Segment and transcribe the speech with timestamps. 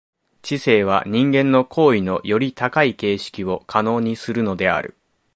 [0.41, 4.97] 知性は人間の行為のより高い形式を可能にするのである。